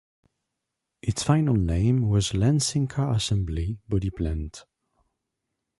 [1.03, 4.65] Its final name was Lansing Car Assembly- Body Plant.